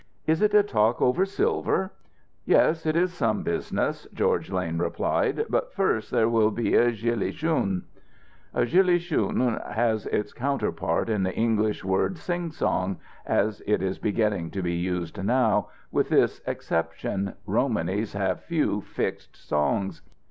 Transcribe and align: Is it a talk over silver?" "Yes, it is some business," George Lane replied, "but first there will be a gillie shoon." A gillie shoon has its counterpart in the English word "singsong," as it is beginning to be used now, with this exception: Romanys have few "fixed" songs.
Is 0.25 0.41
it 0.41 0.55
a 0.55 0.63
talk 0.63 0.99
over 0.99 1.27
silver?" 1.27 1.91
"Yes, 2.43 2.87
it 2.87 2.95
is 2.95 3.13
some 3.13 3.43
business," 3.43 4.07
George 4.15 4.51
Lane 4.51 4.79
replied, 4.79 5.45
"but 5.47 5.71
first 5.73 6.09
there 6.09 6.27
will 6.27 6.49
be 6.49 6.73
a 6.73 6.91
gillie 6.91 7.31
shoon." 7.33 7.83
A 8.51 8.65
gillie 8.65 8.97
shoon 8.97 9.57
has 9.63 10.07
its 10.07 10.33
counterpart 10.33 11.07
in 11.07 11.21
the 11.21 11.35
English 11.35 11.85
word 11.85 12.15
"singsong," 12.17 12.97
as 13.27 13.61
it 13.67 13.83
is 13.83 13.99
beginning 13.99 14.49
to 14.49 14.63
be 14.63 14.73
used 14.73 15.23
now, 15.23 15.67
with 15.91 16.09
this 16.09 16.41
exception: 16.47 17.35
Romanys 17.45 18.13
have 18.13 18.41
few 18.41 18.81
"fixed" 18.81 19.37
songs. 19.37 20.01